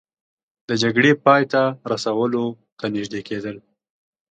د 0.67 0.69
جګړې 0.83 1.11
پای 1.25 1.43
ته 1.51 1.61
رسولو 1.91 2.43
ته 2.79 2.85
نژدې 2.95 3.21
کیدل 3.29 3.55